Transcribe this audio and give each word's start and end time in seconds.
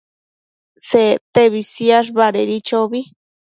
Sectebi 0.87 1.61
siash 1.71 2.11
badedi 2.17 2.57
chobi 2.73 3.01